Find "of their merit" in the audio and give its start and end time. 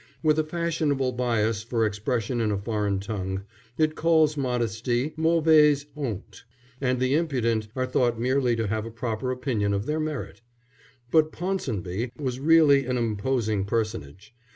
9.75-10.41